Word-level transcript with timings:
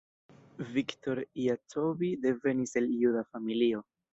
Viktor 0.77 1.21
Jacobi 1.43 2.11
devenis 2.27 2.77
el 2.83 2.91
juda 3.03 3.25
familio. 3.37 3.87